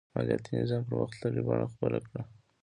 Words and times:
مالیاتي 0.13 0.51
نظام 0.61 0.81
پرمختللې 0.87 1.41
بڼه 1.47 1.65
خپله 1.73 1.99
کړه. 2.07 2.21